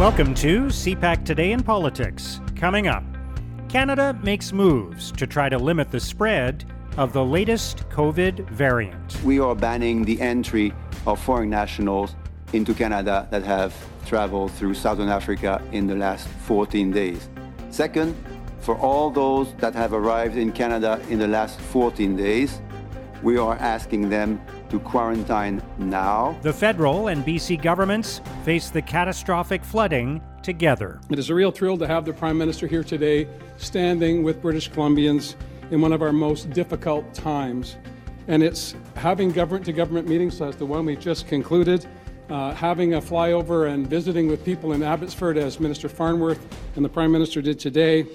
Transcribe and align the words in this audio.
Welcome 0.00 0.32
to 0.36 0.68
CPAC 0.68 1.26
Today 1.26 1.52
in 1.52 1.62
Politics. 1.62 2.40
Coming 2.56 2.86
up, 2.86 3.04
Canada 3.68 4.18
makes 4.22 4.50
moves 4.50 5.12
to 5.12 5.26
try 5.26 5.50
to 5.50 5.58
limit 5.58 5.90
the 5.90 6.00
spread 6.00 6.64
of 6.96 7.12
the 7.12 7.22
latest 7.22 7.86
COVID 7.90 8.48
variant. 8.48 9.22
We 9.22 9.40
are 9.40 9.54
banning 9.54 10.06
the 10.06 10.18
entry 10.18 10.72
of 11.06 11.20
foreign 11.20 11.50
nationals 11.50 12.16
into 12.54 12.72
Canada 12.72 13.28
that 13.30 13.42
have 13.42 13.74
traveled 14.06 14.52
through 14.52 14.72
Southern 14.72 15.10
Africa 15.10 15.60
in 15.70 15.86
the 15.86 15.96
last 15.96 16.26
14 16.28 16.90
days. 16.90 17.28
Second, 17.68 18.16
for 18.60 18.78
all 18.78 19.10
those 19.10 19.52
that 19.58 19.74
have 19.74 19.92
arrived 19.92 20.38
in 20.38 20.50
Canada 20.50 20.98
in 21.10 21.18
the 21.18 21.28
last 21.28 21.60
14 21.60 22.16
days, 22.16 22.62
we 23.22 23.36
are 23.36 23.56
asking 23.56 24.08
them 24.08 24.40
to 24.70 24.80
quarantine 24.80 25.62
now. 25.78 26.38
The 26.42 26.52
federal 26.52 27.08
and 27.08 27.24
BC 27.24 27.60
governments 27.60 28.20
face 28.44 28.70
the 28.70 28.82
catastrophic 28.82 29.64
flooding 29.64 30.20
together. 30.42 31.00
It 31.10 31.18
is 31.18 31.30
a 31.30 31.34
real 31.34 31.50
thrill 31.50 31.76
to 31.78 31.86
have 31.86 32.04
the 32.04 32.12
Prime 32.12 32.38
Minister 32.38 32.66
here 32.66 32.84
today, 32.84 33.28
standing 33.58 34.22
with 34.22 34.40
British 34.40 34.70
Columbians 34.70 35.34
in 35.70 35.80
one 35.80 35.92
of 35.92 36.02
our 36.02 36.12
most 36.12 36.50
difficult 36.50 37.12
times. 37.12 37.76
And 38.28 38.42
it's 38.42 38.74
having 38.96 39.32
government 39.32 39.64
to 39.66 39.72
government 39.72 40.08
meetings, 40.08 40.40
as 40.40 40.56
the 40.56 40.66
one 40.66 40.86
we 40.86 40.96
just 40.96 41.26
concluded, 41.26 41.86
uh, 42.28 42.54
having 42.54 42.94
a 42.94 43.00
flyover 43.00 43.72
and 43.72 43.86
visiting 43.86 44.28
with 44.28 44.44
people 44.44 44.72
in 44.72 44.82
Abbotsford, 44.82 45.36
as 45.36 45.58
Minister 45.58 45.88
Farnworth 45.88 46.46
and 46.76 46.84
the 46.84 46.88
Prime 46.88 47.10
Minister 47.10 47.42
did 47.42 47.58
today, 47.58 48.06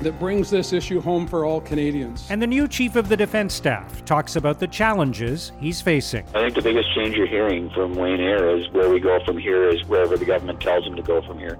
that 0.00 0.18
brings 0.18 0.50
this 0.50 0.72
issue 0.72 1.00
home 1.00 1.26
for 1.26 1.44
all 1.44 1.60
Canadians. 1.60 2.26
And 2.30 2.40
the 2.40 2.46
new 2.46 2.66
Chief 2.66 2.96
of 2.96 3.08
the 3.08 3.16
Defense 3.16 3.54
Staff 3.54 4.04
talks 4.04 4.36
about 4.36 4.58
the 4.58 4.66
challenges 4.66 5.52
he's 5.60 5.80
facing. 5.80 6.26
I 6.28 6.40
think 6.40 6.54
the 6.54 6.62
biggest 6.62 6.94
change 6.94 7.16
you're 7.16 7.26
hearing 7.26 7.70
from 7.70 7.94
Wayne 7.94 8.20
Eyre 8.20 8.56
is 8.56 8.68
where 8.70 8.88
we 8.88 9.00
go 9.00 9.22
from 9.24 9.38
here 9.38 9.68
is 9.68 9.84
wherever 9.86 10.16
the 10.16 10.24
government 10.24 10.60
tells 10.60 10.86
him 10.86 10.96
to 10.96 11.02
go 11.02 11.20
from 11.22 11.38
here. 11.38 11.58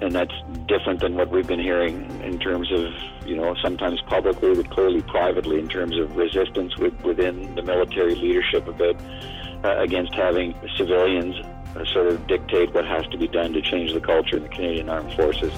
And 0.00 0.12
that's 0.12 0.34
different 0.66 1.00
than 1.00 1.14
what 1.14 1.30
we've 1.30 1.46
been 1.46 1.60
hearing 1.60 2.10
in 2.22 2.38
terms 2.38 2.72
of, 2.72 2.92
you 3.24 3.36
know, 3.36 3.54
sometimes 3.62 4.00
publicly, 4.02 4.54
but 4.54 4.68
clearly 4.68 5.00
privately, 5.02 5.60
in 5.60 5.68
terms 5.68 5.96
of 5.96 6.16
resistance 6.16 6.76
with, 6.76 7.00
within 7.02 7.54
the 7.54 7.62
military 7.62 8.16
leadership 8.16 8.66
about 8.66 8.96
uh, 9.64 9.78
against 9.78 10.12
having 10.14 10.54
civilians 10.76 11.36
uh, 11.76 11.84
sort 11.84 12.08
of 12.08 12.26
dictate 12.26 12.74
what 12.74 12.84
has 12.84 13.06
to 13.08 13.16
be 13.16 13.28
done 13.28 13.52
to 13.52 13.62
change 13.62 13.92
the 13.92 14.00
culture 14.00 14.36
in 14.36 14.42
the 14.42 14.48
Canadian 14.48 14.88
Armed 14.88 15.12
Forces. 15.14 15.52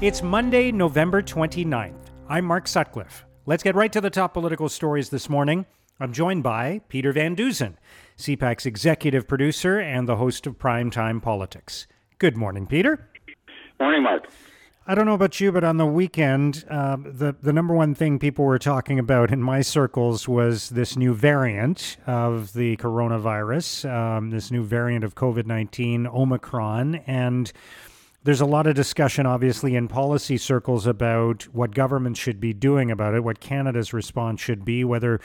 It's 0.00 0.22
Monday, 0.22 0.72
November 0.72 1.20
29th. 1.20 1.92
I'm 2.26 2.46
Mark 2.46 2.66
Sutcliffe. 2.66 3.26
Let's 3.44 3.62
get 3.62 3.74
right 3.74 3.92
to 3.92 4.00
the 4.00 4.08
top 4.08 4.32
political 4.32 4.70
stories 4.70 5.10
this 5.10 5.28
morning. 5.28 5.66
I'm 6.00 6.14
joined 6.14 6.42
by 6.42 6.80
Peter 6.88 7.12
Van 7.12 7.34
Dusen, 7.34 7.76
CPAC's 8.16 8.64
executive 8.64 9.28
producer 9.28 9.78
and 9.78 10.08
the 10.08 10.16
host 10.16 10.46
of 10.46 10.58
Primetime 10.58 11.20
Politics. 11.20 11.86
Good 12.18 12.34
morning, 12.34 12.66
Peter. 12.66 13.10
Morning, 13.78 14.02
Mark. 14.02 14.26
I 14.86 14.94
don't 14.94 15.04
know 15.04 15.12
about 15.12 15.38
you, 15.38 15.52
but 15.52 15.64
on 15.64 15.76
the 15.76 15.84
weekend, 15.84 16.64
uh, 16.70 16.96
the 16.96 17.36
the 17.42 17.52
number 17.52 17.74
one 17.74 17.94
thing 17.94 18.18
people 18.18 18.46
were 18.46 18.58
talking 18.58 18.98
about 18.98 19.30
in 19.30 19.42
my 19.42 19.60
circles 19.60 20.26
was 20.26 20.70
this 20.70 20.96
new 20.96 21.12
variant 21.12 21.98
of 22.06 22.54
the 22.54 22.78
coronavirus, 22.78 23.88
um, 23.88 24.30
this 24.30 24.50
new 24.50 24.64
variant 24.64 25.04
of 25.04 25.14
COVID 25.14 25.44
nineteen, 25.44 26.06
Omicron, 26.06 26.96
and 27.06 27.52
there's 28.22 28.40
a 28.40 28.46
lot 28.46 28.66
of 28.66 28.74
discussion, 28.74 29.26
obviously, 29.26 29.74
in 29.74 29.88
policy 29.88 30.36
circles 30.36 30.86
about 30.86 31.44
what 31.54 31.74
governments 31.74 32.20
should 32.20 32.40
be 32.40 32.52
doing 32.52 32.90
about 32.90 33.14
it, 33.14 33.24
what 33.24 33.40
Canada's 33.40 33.92
response 33.92 34.40
should 34.40 34.64
be, 34.64 34.84
whether 34.84 35.20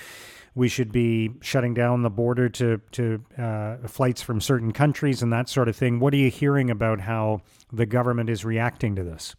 we 0.54 0.70
should 0.70 0.92
be 0.92 1.32
shutting 1.42 1.74
down 1.74 2.04
the 2.04 2.10
border 2.10 2.48
to 2.48 2.80
to 2.94 3.22
uh, 3.38 3.88
flights 3.88 4.22
from 4.22 4.40
certain 4.40 4.72
countries 4.72 5.22
and 5.22 5.32
that 5.34 5.50
sort 5.50 5.68
of 5.68 5.76
thing. 5.76 6.00
What 6.00 6.14
are 6.14 6.18
you 6.18 6.32
hearing 6.32 6.70
about 6.70 7.02
how 7.02 7.42
the 7.72 7.86
government 7.86 8.30
is 8.30 8.46
reacting 8.46 8.96
to 8.96 9.04
this? 9.04 9.36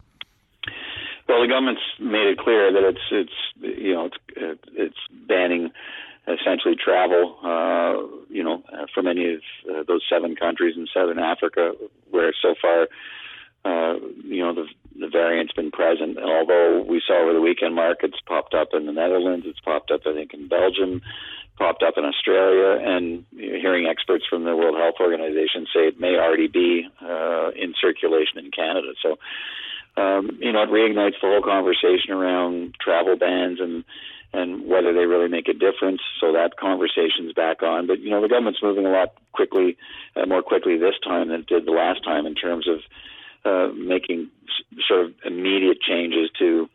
Well, 1.27 1.41
the 1.41 1.47
government's 1.47 1.81
made 1.99 2.27
it 2.27 2.37
clear 2.37 2.71
that 2.71 2.83
it's 2.83 3.01
it's 3.11 3.77
you 3.79 3.93
know 3.93 4.09
it's 4.35 4.61
it's 4.73 4.97
banning 5.27 5.71
essentially 6.27 6.75
travel, 6.75 7.37
uh, 7.41 8.25
you 8.29 8.43
know, 8.43 8.61
from 8.93 9.07
any 9.07 9.33
of 9.33 9.41
uh, 9.69 9.83
those 9.87 10.01
seven 10.09 10.35
countries 10.35 10.75
in 10.75 10.85
southern 10.93 11.19
Africa, 11.19 11.71
where 12.11 12.33
so 12.41 12.53
far 12.61 12.87
uh, 13.65 13.95
you 14.23 14.43
know, 14.43 14.53
the, 14.53 14.65
the 14.99 15.07
variant's 15.07 15.53
been 15.53 15.71
present. 15.71 16.17
And 16.17 16.29
although 16.29 16.83
we 16.87 17.01
saw 17.05 17.23
over 17.23 17.33
the 17.33 17.41
weekend 17.41 17.75
markets 17.75 18.17
popped 18.25 18.53
up 18.53 18.69
in 18.73 18.85
the 18.85 18.91
Netherlands, 18.91 19.45
it's 19.47 19.59
popped 19.59 19.91
up, 19.91 20.01
I 20.05 20.13
think, 20.13 20.33
in 20.33 20.47
Belgium, 20.47 21.01
popped 21.57 21.83
up 21.83 21.95
in 21.97 22.05
Australia, 22.05 22.79
and 22.81 23.25
hearing 23.31 23.87
experts 23.87 24.25
from 24.29 24.43
the 24.43 24.55
World 24.55 24.77
Health 24.77 24.95
Organization 24.99 25.65
say 25.73 25.87
it 25.87 25.99
may 25.99 26.15
already 26.15 26.47
be 26.47 26.87
uh, 27.01 27.49
in 27.55 27.73
circulation 27.81 28.37
in 28.37 28.51
Canada. 28.51 28.93
So, 29.01 29.17
um, 30.01 30.37
you 30.39 30.51
know, 30.51 30.63
it 30.63 30.69
reignites 30.69 31.19
the 31.21 31.27
whole 31.27 31.41
conversation 31.41 32.11
around 32.11 32.75
travel 32.79 33.17
bans 33.17 33.59
and 33.59 33.83
and 34.33 34.67
whether 34.67 34.93
they 34.93 35.05
really 35.05 35.29
make 35.29 35.47
a 35.47 35.53
difference. 35.53 36.01
So 36.19 36.33
that 36.33 36.57
conversation's 36.59 37.33
back 37.33 37.63
on. 37.63 37.87
But 37.87 37.99
you 37.99 38.09
know, 38.09 38.21
the 38.21 38.27
government's 38.27 38.61
moving 38.61 38.85
a 38.85 38.91
lot 38.91 39.13
quickly, 39.31 39.77
uh, 40.15 40.25
more 40.25 40.43
quickly 40.43 40.77
this 40.77 40.95
time 41.03 41.29
than 41.29 41.41
it 41.41 41.47
did 41.47 41.65
the 41.65 41.71
last 41.71 42.03
time 42.03 42.25
in 42.25 42.35
terms 42.35 42.67
of 42.67 42.79
uh, 43.47 43.67
making 43.73 44.29
sort 44.87 45.05
of 45.05 45.13
immediate 45.25 45.79
changes 45.81 46.29
to 46.39 46.69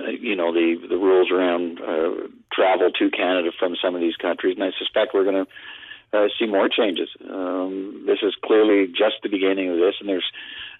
uh, 0.00 0.10
you 0.10 0.34
know 0.34 0.52
the 0.52 0.76
the 0.88 0.96
rules 0.96 1.30
around 1.30 1.78
uh, 1.80 2.26
travel 2.52 2.90
to 2.98 3.10
Canada 3.10 3.50
from 3.58 3.76
some 3.82 3.94
of 3.94 4.00
these 4.00 4.16
countries, 4.16 4.56
and 4.56 4.64
I 4.64 4.70
suspect 4.78 5.14
we're 5.14 5.24
going 5.24 5.44
to 5.44 6.18
uh, 6.18 6.28
see 6.38 6.46
more 6.46 6.68
changes. 6.68 7.08
Um, 7.28 8.04
this 8.06 8.18
is 8.22 8.34
clearly 8.44 8.86
just 8.86 9.16
the 9.22 9.28
beginning 9.28 9.70
of 9.70 9.76
this, 9.76 9.94
and 10.00 10.08
there's 10.08 10.30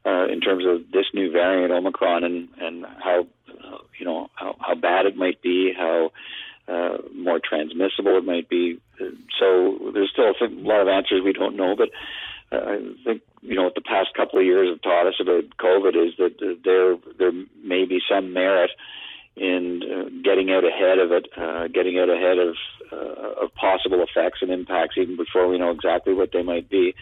uh, 0.06 0.26
in 0.32 0.41
terms 0.41 0.64
of 0.66 0.91
this 0.93 1.06
new 1.12 1.31
variant 1.31 1.72
Omicron 1.72 2.25
and 2.25 2.48
and 2.60 2.87
how 3.03 3.26
uh, 3.50 3.78
you 3.98 4.06
know 4.06 4.31
how, 4.34 4.56
how 4.60 4.75
bad 4.75 5.06
it 5.06 5.16
might 5.16 5.41
be, 5.43 5.72
how 5.76 6.10
uh, 6.69 6.98
more 7.14 7.41
transmissible 7.41 8.16
it 8.19 8.25
might 8.25 8.48
be. 8.48 8.81
So 9.38 9.91
there's 9.93 10.10
still 10.12 10.32
a 10.41 10.48
lot 10.62 10.81
of 10.81 10.88
answers 10.88 11.20
we 11.25 11.32
don't 11.32 11.56
know, 11.56 11.75
but 11.76 11.91
I 12.53 12.78
think 13.04 13.22
you 13.44 13.55
know 13.55 13.65
what 13.65 13.75
the 13.75 13.82
past 13.82 14.09
couple 14.16 14.38
of 14.38 14.47
years 14.47 14.69
have 14.71 14.81
taught 14.81 15.06
us 15.06 15.21
about 15.21 15.44
COVID 15.60 15.94
is 15.94 16.15
that 16.19 16.56
there 16.65 16.97
there 17.19 17.32
may 17.62 17.84
be 17.84 18.00
some 18.09 18.32
merit 18.32 18.71
in 19.37 19.82
uh, 19.82 20.09
getting 20.22 20.50
out 20.50 20.65
ahead 20.65 20.99
of 20.99 21.12
it, 21.12 21.28
uh, 21.37 21.69
getting 21.69 21.99
out 21.99 22.09
ahead 22.09 22.38
of 22.38 22.56
uh, 22.91 23.44
of 23.44 23.55
possible 23.55 24.03
effects 24.03 24.38
and 24.41 24.50
impacts 24.50 24.97
even 24.97 25.16
before 25.16 25.47
we 25.47 25.59
know 25.59 25.71
exactly 25.71 26.15
what 26.15 26.31
they 26.32 26.43
might 26.43 26.71
be. 26.71 26.94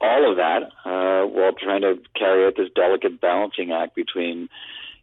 All 0.00 0.30
of 0.30 0.36
that 0.36 0.72
uh, 0.84 1.26
while 1.28 1.52
trying 1.52 1.82
to 1.82 1.96
carry 2.16 2.46
out 2.46 2.54
this 2.56 2.70
delicate 2.74 3.20
balancing 3.20 3.72
act 3.72 3.94
between, 3.94 4.48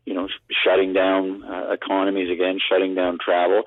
you 0.06 0.14
know, 0.14 0.28
sh- 0.28 0.56
shutting 0.64 0.94
down 0.94 1.44
uh, 1.44 1.72
economies 1.72 2.30
again, 2.32 2.60
shutting 2.60 2.96
down 2.96 3.20
travel. 3.24 3.64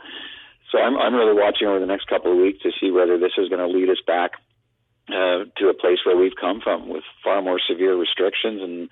So 0.72 0.78
I'm 0.78 0.96
I'm 0.96 1.14
really 1.14 1.40
watching 1.40 1.68
over 1.68 1.78
the 1.78 1.86
next 1.86 2.08
couple 2.08 2.32
of 2.32 2.38
weeks 2.38 2.62
to 2.62 2.72
see 2.80 2.90
whether 2.90 3.18
this 3.18 3.32
is 3.38 3.48
going 3.48 3.60
to 3.60 3.68
lead 3.68 3.88
us 3.88 4.02
back 4.04 4.32
uh, 5.08 5.44
to 5.56 5.68
a 5.68 5.74
place 5.74 5.98
where 6.04 6.16
we've 6.16 6.36
come 6.40 6.60
from 6.60 6.88
with 6.88 7.04
far 7.22 7.42
more 7.42 7.60
severe 7.68 7.96
restrictions 7.96 8.62
and 8.62 8.88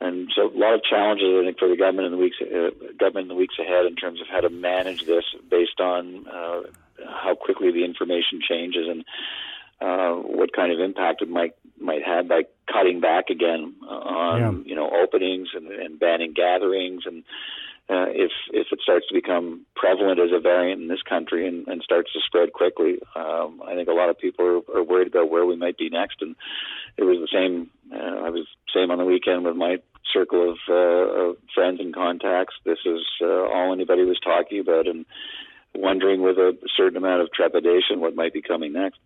and 0.00 0.30
so 0.34 0.42
a 0.46 0.56
lot 0.56 0.74
of 0.74 0.82
challenges 0.84 1.26
I 1.36 1.44
think 1.44 1.58
for 1.58 1.68
the 1.68 1.76
government 1.76 2.06
in 2.06 2.12
the 2.12 2.18
weeks 2.18 2.36
uh, 2.40 2.70
government 2.98 3.24
in 3.24 3.28
the 3.28 3.34
weeks 3.34 3.56
ahead 3.58 3.86
in 3.86 3.96
terms 3.96 4.20
of 4.20 4.28
how 4.28 4.40
to 4.40 4.50
manage 4.50 5.04
this 5.04 5.24
based 5.50 5.80
on 5.80 6.26
uh, 6.28 6.62
how 7.04 7.34
quickly 7.34 7.72
the 7.72 7.84
information 7.84 8.40
changes 8.46 8.86
and 8.88 9.04
uh, 9.80 10.14
what 10.14 10.52
kind 10.52 10.72
of 10.72 10.80
impact 10.80 11.22
it 11.22 11.28
might 11.28 11.54
might 11.80 12.02
have 12.04 12.28
by 12.28 12.42
cutting 12.72 13.00
back 13.00 13.30
again 13.30 13.74
on 13.88 14.40
yeah. 14.40 14.70
you 14.70 14.74
know 14.74 14.90
openings 14.90 15.48
and, 15.54 15.68
and 15.68 15.98
banning 15.98 16.32
gatherings 16.32 17.02
and 17.06 17.24
uh, 17.90 18.04
if 18.10 18.32
if 18.52 18.66
it 18.70 18.80
starts 18.82 19.06
to 19.08 19.14
become 19.14 19.64
prevalent 19.74 20.20
as 20.20 20.30
a 20.32 20.40
variant 20.40 20.82
in 20.82 20.88
this 20.88 21.02
country 21.02 21.48
and, 21.48 21.66
and 21.68 21.82
starts 21.82 22.12
to 22.12 22.20
spread 22.26 22.52
quickly, 22.52 23.00
um, 23.16 23.62
I 23.66 23.74
think 23.74 23.88
a 23.88 23.92
lot 23.92 24.10
of 24.10 24.18
people 24.18 24.44
are, 24.44 24.78
are 24.78 24.82
worried 24.82 25.08
about 25.08 25.30
where 25.30 25.46
we 25.46 25.56
might 25.56 25.78
be 25.78 25.88
next. 25.88 26.20
And 26.20 26.36
it 26.98 27.04
was 27.04 27.18
the 27.18 27.28
same. 27.32 27.70
Uh, 27.92 28.26
I 28.26 28.30
was 28.30 28.46
same 28.74 28.90
on 28.90 28.98
the 28.98 29.06
weekend 29.06 29.44
with 29.44 29.56
my 29.56 29.78
circle 30.12 30.50
of, 30.50 30.58
uh, 30.68 30.74
of 30.74 31.36
friends 31.54 31.80
and 31.80 31.94
contacts. 31.94 32.54
This 32.64 32.78
is 32.84 33.00
uh, 33.22 33.26
all 33.26 33.72
anybody 33.72 34.04
was 34.04 34.20
talking 34.20 34.60
about, 34.60 34.86
and 34.86 35.06
wondering 35.74 36.20
with 36.22 36.36
a 36.36 36.56
certain 36.76 36.96
amount 36.96 37.22
of 37.22 37.32
trepidation 37.32 38.00
what 38.00 38.14
might 38.14 38.32
be 38.34 38.42
coming 38.42 38.72
next. 38.72 38.98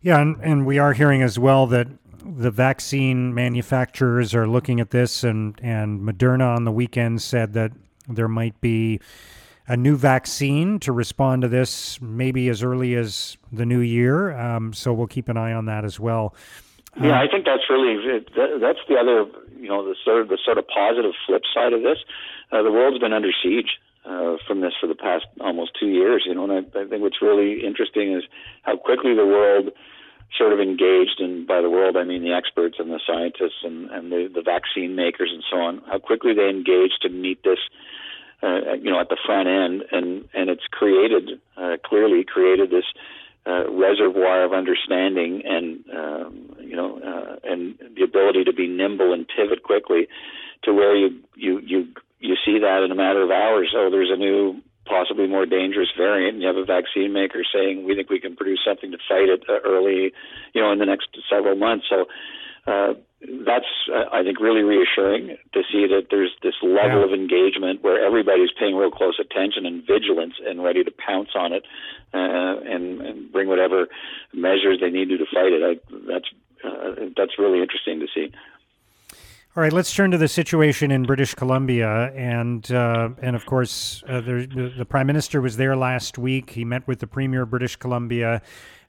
Yeah, 0.00 0.20
and, 0.20 0.40
and 0.42 0.66
we 0.66 0.78
are 0.78 0.92
hearing 0.92 1.22
as 1.22 1.38
well 1.38 1.68
that 1.68 1.86
the 2.24 2.50
vaccine 2.50 3.34
manufacturers 3.34 4.34
are 4.34 4.48
looking 4.48 4.80
at 4.80 4.90
this, 4.90 5.22
and, 5.22 5.58
and 5.62 6.00
Moderna 6.00 6.56
on 6.56 6.64
the 6.64 6.72
weekend 6.72 7.22
said 7.22 7.52
that 7.54 7.72
there 8.08 8.28
might 8.28 8.60
be 8.60 9.00
a 9.68 9.76
new 9.76 9.96
vaccine 9.96 10.78
to 10.80 10.92
respond 10.92 11.42
to 11.42 11.48
this, 11.48 12.00
maybe 12.00 12.48
as 12.48 12.62
early 12.62 12.94
as 12.94 13.36
the 13.52 13.64
new 13.64 13.80
year. 13.80 14.36
Um, 14.36 14.72
so 14.72 14.92
we'll 14.92 15.06
keep 15.06 15.28
an 15.28 15.36
eye 15.36 15.52
on 15.52 15.66
that 15.66 15.84
as 15.84 16.00
well. 16.00 16.34
Yeah, 17.00 17.18
I 17.18 17.26
think 17.26 17.46
that's 17.46 17.62
really 17.70 18.20
that's 18.36 18.80
the 18.86 18.96
other 19.00 19.24
you 19.56 19.68
know 19.68 19.82
the 19.82 19.96
sort 20.04 20.20
of 20.20 20.28
the 20.28 20.38
sort 20.44 20.58
of 20.58 20.66
positive 20.68 21.12
flip 21.26 21.42
side 21.54 21.72
of 21.72 21.82
this. 21.82 21.98
Uh, 22.50 22.62
the 22.62 22.70
world's 22.70 22.98
been 22.98 23.14
under 23.14 23.30
siege 23.42 23.78
uh, 24.04 24.36
from 24.46 24.60
this 24.60 24.74
for 24.78 24.86
the 24.86 24.94
past 24.94 25.24
almost 25.40 25.72
two 25.80 25.86
years. 25.86 26.24
You 26.26 26.34
know, 26.34 26.44
and 26.44 26.52
I, 26.52 26.80
I 26.80 26.84
think 26.84 27.00
what's 27.00 27.22
really 27.22 27.64
interesting 27.64 28.12
is 28.12 28.24
how 28.62 28.76
quickly 28.76 29.14
the 29.14 29.24
world 29.24 29.70
sort 30.36 30.52
of 30.52 30.60
engaged, 30.60 31.20
and 31.20 31.46
by 31.46 31.60
the 31.60 31.70
world 31.70 31.96
I 31.96 32.04
mean 32.04 32.22
the 32.22 32.32
experts 32.32 32.76
and 32.78 32.90
the 32.90 33.00
scientists 33.06 33.62
and, 33.62 33.90
and 33.90 34.10
the, 34.10 34.30
the 34.32 34.42
vaccine 34.42 34.94
makers 34.96 35.30
and 35.32 35.44
so 35.50 35.58
on, 35.58 35.82
how 35.86 35.98
quickly 35.98 36.34
they 36.34 36.48
engaged 36.48 37.02
to 37.02 37.08
meet 37.08 37.42
this, 37.44 37.58
uh, 38.42 38.74
you 38.80 38.90
know, 38.90 39.00
at 39.00 39.08
the 39.08 39.18
front 39.24 39.48
end, 39.48 39.84
and 39.92 40.28
and 40.34 40.50
it's 40.50 40.66
created 40.70 41.40
uh, 41.56 41.76
clearly 41.84 42.24
created 42.24 42.70
this 42.70 42.86
uh, 43.46 43.70
reservoir 43.70 44.44
of 44.44 44.52
understanding 44.52 45.42
and 45.44 45.84
um, 45.94 46.56
you 46.60 46.76
know 46.76 46.98
uh, 46.98 47.36
and 47.44 47.78
the 47.96 48.02
ability 48.02 48.44
to 48.44 48.52
be 48.52 48.68
nimble 48.68 49.12
and 49.12 49.26
pivot 49.28 49.62
quickly 49.62 50.06
to 50.62 50.72
where 50.72 50.94
you 50.94 51.20
you 51.34 51.60
you 51.60 51.88
you 52.20 52.36
see 52.44 52.58
that 52.60 52.82
in 52.84 52.92
a 52.92 52.94
matter 52.94 53.22
of 53.22 53.30
hours. 53.30 53.74
Oh, 53.76 53.90
there's 53.90 54.10
a 54.12 54.16
new 54.16 54.60
possibly 54.86 55.26
more 55.26 55.46
dangerous 55.46 55.90
variant, 55.96 56.34
and 56.34 56.42
you 56.42 56.48
have 56.48 56.56
a 56.56 56.64
vaccine 56.64 57.12
maker 57.12 57.42
saying 57.52 57.84
we 57.84 57.94
think 57.94 58.10
we 58.10 58.20
can 58.20 58.36
produce 58.36 58.60
something 58.66 58.90
to 58.90 58.98
fight 59.08 59.28
it 59.28 59.44
uh, 59.48 59.60
early, 59.64 60.12
you 60.54 60.60
know, 60.60 60.72
in 60.72 60.78
the 60.78 60.86
next 60.86 61.08
several 61.30 61.56
months. 61.56 61.86
So 61.88 62.06
uh, 62.66 62.94
that's 63.46 63.66
uh, 63.92 64.04
I 64.12 64.22
think 64.22 64.40
really 64.40 64.62
reassuring 64.62 65.36
to 65.52 65.62
see 65.70 65.86
that 65.86 66.08
there's 66.10 66.30
this 66.42 66.54
level 66.62 67.00
yeah. 67.00 67.06
of 67.06 67.12
engagement 67.12 67.82
where 67.82 68.04
everybody's 68.04 68.50
paying 68.58 68.76
real 68.76 68.90
close 68.90 69.18
attention 69.20 69.66
and 69.66 69.86
vigilance 69.86 70.34
and 70.44 70.62
ready 70.62 70.82
to 70.84 70.90
pounce 70.90 71.30
on 71.34 71.52
it 71.52 71.64
uh, 72.14 72.60
and, 72.66 73.00
and 73.00 73.32
bring 73.32 73.48
whatever 73.48 73.86
measures 74.32 74.78
they 74.80 74.90
need 74.90 75.08
to 75.08 75.18
to 75.18 75.26
fight 75.26 75.52
it. 75.52 75.62
I, 75.62 75.74
that's 76.06 76.28
uh, 76.64 77.06
that's 77.16 77.38
really 77.38 77.60
interesting 77.60 78.00
to 78.00 78.06
see. 78.14 78.32
All 79.54 79.62
right, 79.62 79.72
let's 79.72 79.92
turn 79.92 80.10
to 80.12 80.16
the 80.16 80.28
situation 80.28 80.90
in 80.90 81.02
British 81.02 81.34
Columbia, 81.34 82.10
and 82.14 82.72
uh, 82.72 83.10
and 83.20 83.36
of 83.36 83.44
course, 83.44 84.02
uh, 84.08 84.22
the, 84.22 84.72
the, 84.78 84.86
prime 84.86 85.06
minister 85.06 85.42
was 85.42 85.58
there 85.58 85.76
last 85.76 86.16
week. 86.16 86.48
He 86.48 86.64
met 86.64 86.88
with 86.88 87.00
the 87.00 87.06
premier 87.06 87.42
of 87.42 87.50
British 87.50 87.76
Columbia. 87.76 88.40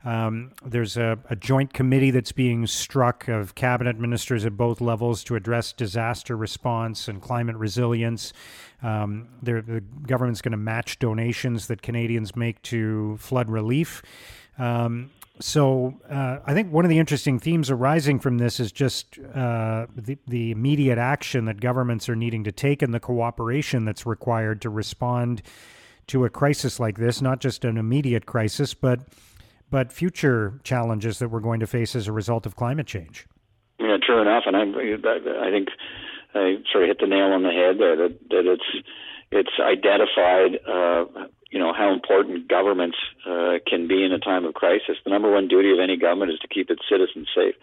Um, 0.06 0.54
there's 0.65 0.95
a, 0.95 1.19
a, 1.30 1.36
joint 1.36 1.74
committee 1.74 2.12
that's 2.12 2.31
being 2.31 2.65
struck 2.65 3.27
of 3.27 3.56
cabinet 3.56 4.00
ministers 4.00 4.45
at 4.45 4.56
both 4.56 4.80
levels 4.80 5.21
to 5.25 5.36
address 5.36 5.74
disaster 5.74 6.38
response 6.38 7.10
and 7.10 7.21
climate 7.21 7.57
resilience. 7.57 8.31
Um, 8.81 9.27
the 9.42 9.83
government's 10.07 10.42
going 10.42 10.51
to 10.54 10.57
match 10.57 10.98
donations 10.98 11.68
that 11.68 11.81
Canadians 11.81 12.38
make 12.38 12.62
to 12.63 13.18
flood 13.18 13.50
relief. 13.50 14.01
Um, 14.57 15.12
so 15.39 16.00
uh, 16.09 16.39
I 16.45 16.53
think 16.53 16.71
one 16.71 16.85
of 16.85 16.89
the 16.89 17.00
interesting 17.00 17.39
themes 17.39 17.71
arising 17.71 18.19
from 18.19 18.38
this 18.38 18.59
is 18.59 18.71
just 18.71 19.18
uh, 19.33 19.88
the, 19.95 20.18
the 20.27 20.51
immediate 20.51 20.97
action 20.97 21.45
that 21.45 21.59
governments 21.59 22.07
are 22.07 22.15
needing 22.15 22.44
to 22.44 22.51
take 22.51 22.81
and 22.81 22.94
the 22.94 23.00
cooperation 23.00 23.83
that's 23.83 24.06
required 24.06 24.62
to 24.62 24.69
respond 24.69 25.41
to 26.07 26.25
a 26.25 26.30
crisis 26.30 26.80
like 26.80 26.97
this, 26.97 27.21
not 27.21 27.39
just 27.39 27.65
an 27.65 27.77
immediate 27.77 28.25
crisis, 28.25 28.74
but 28.74 29.01
but 29.71 29.91
future 29.91 30.59
challenges 30.63 31.18
that 31.18 31.30
we're 31.30 31.39
going 31.39 31.59
to 31.59 31.65
face 31.65 31.95
as 31.95 32.07
a 32.07 32.12
result 32.12 32.45
of 32.45 32.56
climate 32.56 32.86
change. 32.86 33.25
Yeah, 33.79 33.97
true 34.06 34.21
enough, 34.21 34.44
and 34.45 34.56
I, 34.56 34.62
I 34.62 35.50
think 35.50 35.69
I 36.36 36.57
sort 36.71 36.83
of 36.83 36.89
hit 36.89 37.00
the 37.00 37.07
nail 37.07 37.33
on 37.33 37.41
the 37.41 37.50
head 37.50 37.79
there 37.79 37.95
that, 37.95 38.19
that 38.29 38.45
it's 38.45 38.86
it's 39.31 39.59
identified 39.59 40.59
uh, 40.68 41.27
you 41.53 41.59
know 41.59 41.71
how 41.71 41.94
important 41.94 42.47
governments 42.47 42.97
uh, 43.29 43.61
can 43.67 43.88
be 43.88 44.03
in 44.03 44.11
a 44.11 44.17
time 44.17 44.44
of 44.44 44.55
crisis. 44.55 44.97
The 45.05 45.11
number 45.11 45.31
one 45.31 45.47
duty 45.47 45.71
of 45.71 45.77
any 45.79 45.95
government 45.95 46.31
is 46.31 46.39
to 46.39 46.47
keep 46.47 46.71
its 46.71 46.81
citizens 46.89 47.29
safe, 47.29 47.53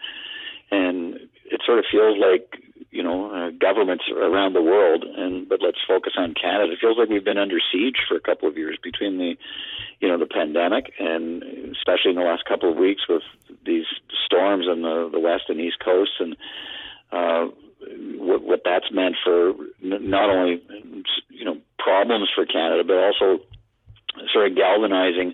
and 0.71 1.15
it 1.51 1.59
sort 1.65 1.77
of 1.77 1.83
feels 1.91 2.17
like 2.17 2.63
you 2.89 3.03
know 3.03 3.29
uh, 3.29 3.49
governments 3.59 4.05
around 4.09 4.53
the 4.53 4.61
world. 4.61 5.03
And 5.03 5.47
but 5.49 5.59
let's 5.61 5.83
focus 5.85 6.13
on 6.17 6.33
Canada. 6.41 6.71
It 6.71 6.79
feels 6.79 6.97
like 6.97 7.09
we've 7.09 7.25
been 7.25 7.37
under 7.37 7.59
siege 7.69 7.97
for 8.07 8.15
a 8.15 8.21
couple 8.21 8.47
of 8.47 8.55
years 8.55 8.79
between 8.81 9.17
the 9.17 9.35
you 9.99 10.07
know 10.07 10.17
the 10.17 10.25
pandemic 10.25 10.93
and 10.97 11.43
especially 11.75 12.11
in 12.11 12.15
the 12.15 12.23
last 12.23 12.45
couple 12.45 12.71
of 12.71 12.77
weeks 12.77 13.01
with 13.09 13.23
these 13.65 13.85
storms 14.25 14.67
on 14.69 14.83
the 14.83 15.09
the 15.11 15.19
west 15.19 15.43
and 15.49 15.59
east 15.59 15.83
coasts 15.83 16.15
and. 16.19 16.37
Uh, 17.11 17.51
what, 18.19 18.41
what 18.43 18.61
that's 18.63 18.89
meant 18.91 19.15
for 19.21 19.53
not 19.81 20.29
only 20.29 20.63
you 21.27 21.43
know 21.43 21.57
problems 21.77 22.29
for 22.33 22.45
Canada, 22.45 22.83
but 22.85 22.95
also 22.95 23.43
sort 24.33 24.51
of 24.51 24.57
galvanizing, 24.57 25.33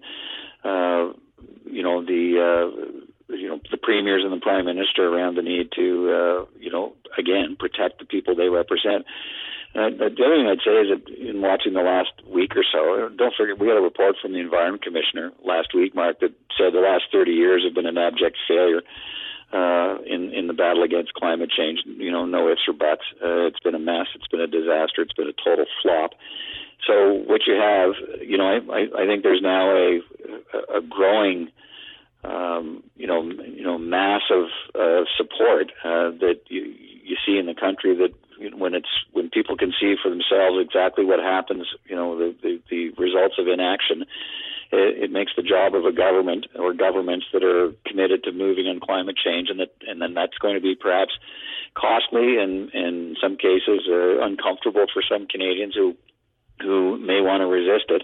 uh, 0.64 1.14
you 1.66 1.84
know, 1.84 2.04
the 2.04 2.24
uh, 2.38 3.34
you 3.34 3.48
know 3.48 3.60
the 3.72 3.78
premiers 3.78 4.24
and 4.24 4.32
the 4.32 4.42
prime 4.42 4.66
minister 4.66 5.08
around 5.08 5.36
the 5.36 5.42
need 5.42 5.72
to, 5.76 5.86
uh, 6.12 6.46
you 6.60 6.72
know, 6.72 6.94
again 7.18 7.56
protect 7.60 8.00
the 8.00 8.06
people 8.06 8.36
they 8.36 8.50
represent. 8.50 9.06
Uh, 9.76 9.92
the 9.92 10.10
other 10.10 10.38
thing 10.40 10.48
I'd 10.48 10.64
say 10.66 10.80
is 10.82 10.90
that 10.90 11.04
in 11.14 11.42
watching 11.42 11.74
the 11.74 11.84
last 11.84 12.10
week 12.26 12.56
or 12.56 12.64
so, 12.64 13.10
don't 13.14 13.36
forget 13.36 13.60
we 13.60 13.68
had 13.68 13.78
a 13.78 13.82
report 13.82 14.16
from 14.22 14.34
the 14.34 14.40
Environment 14.40 14.82
Commissioner 14.82 15.32
last 15.44 15.76
week, 15.76 15.94
Mark, 15.94 16.20
that 16.22 16.34
said 16.58 16.74
the 16.74 16.80
last 16.80 17.04
30 17.12 17.32
years 17.32 17.64
have 17.64 17.76
been 17.76 17.86
an 17.86 17.98
abject 17.98 18.38
failure 18.48 18.82
uh, 19.54 20.02
in 20.06 20.34
in 20.34 20.48
the 20.48 20.54
battle 20.54 20.84
against 20.84 21.14
climate 21.14 21.52
change. 21.52 21.80
You 21.86 22.12
know, 22.12 22.26
no 22.26 22.50
ifs 22.50 22.68
or 22.68 22.74
buts. 22.74 23.04
Uh, 23.22 23.48
it's 23.48 23.60
been 23.60 23.76
a 23.76 23.80
mess. 23.80 24.08
It's 24.16 24.28
been 24.28 24.42
a 24.42 24.48
disaster. 24.48 25.04
It's 25.04 25.14
been 25.14 25.30
a 25.30 25.40
total 25.44 25.66
flop. 25.82 26.12
So 26.86 27.24
what 27.26 27.42
you 27.48 27.56
have, 27.56 27.96
you 28.22 28.38
know, 28.38 28.46
I, 28.46 28.88
I 28.96 29.06
think 29.06 29.24
there's 29.24 29.42
now 29.42 29.72
a 29.72 30.00
a 30.78 30.82
growing, 30.82 31.50
um, 32.24 32.84
you 32.96 33.08
know, 33.08 33.24
you 33.24 33.64
know, 33.64 33.78
mass 33.78 34.22
of 34.32 34.46
uh, 34.76 35.06
support 35.18 35.72
uh, 35.84 36.12
that 36.22 36.42
you 36.48 36.62
you 37.04 37.16
see 37.26 37.38
in 37.38 37.46
the 37.46 37.56
country 37.56 37.96
that 37.96 38.14
you 38.40 38.52
know, 38.52 38.58
when 38.58 38.74
it's 38.76 38.90
when 39.12 39.30
people 39.30 39.58
can 39.58 39.74
see 39.80 39.96
for 40.02 40.10
themselves 40.10 40.58
exactly 40.60 41.04
what 41.04 41.20
happens, 41.20 41.68
you 41.86 41.96
know, 41.96 42.18
the 42.18 42.36
the, 42.42 42.62
the 42.70 42.90
results 43.02 43.36
of 43.40 43.48
inaction. 43.48 44.06
It, 44.70 45.04
it 45.06 45.12
makes 45.12 45.32
the 45.36 45.44
job 45.44 45.76
of 45.76 45.86
a 45.86 45.94
government 45.94 46.46
or 46.60 46.74
governments 46.74 47.26
that 47.32 47.42
are 47.42 47.72
committed 47.86 48.26
to 48.26 48.34
moving 48.34 48.68
on 48.68 48.82
climate 48.82 49.16
change, 49.16 49.50
and 49.50 49.60
that 49.60 49.72
and 49.88 50.02
then 50.02 50.14
that's 50.14 50.38
going 50.40 50.56
to 50.56 50.62
be 50.62 50.76
perhaps 50.76 51.14
costly 51.74 52.38
and, 52.38 52.70
in 52.74 53.16
some 53.22 53.38
cases 53.38 53.88
uh, 53.90 54.20
uncomfortable 54.22 54.86
for 54.92 55.02
some 55.08 55.26
Canadians 55.28 55.74
who 55.74 55.96
who 56.62 56.98
may 56.98 57.21
want 57.21 57.42
to 57.42 57.48
resist 57.48 57.89
it. 57.89 58.04